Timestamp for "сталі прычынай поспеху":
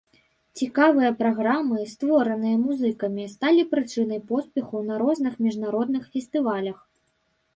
3.35-4.83